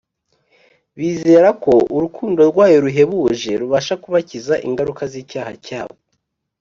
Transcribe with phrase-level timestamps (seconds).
[0.97, 5.95] bizera ko urukundo rwayo ruhebuje rubasha kubakiza ingaruka z’icyaha cyabo